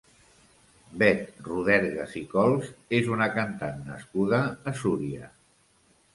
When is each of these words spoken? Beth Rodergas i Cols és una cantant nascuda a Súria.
Beth 1.03 1.43
Rodergas 1.47 2.15
i 2.21 2.23
Cols 2.31 2.73
és 3.01 3.13
una 3.17 3.29
cantant 3.37 3.79
nascuda 3.93 4.43
a 4.73 4.77
Súria. 4.83 5.31